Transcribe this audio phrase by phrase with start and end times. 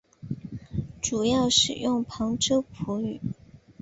[0.99, 3.21] 主要使用旁遮普语。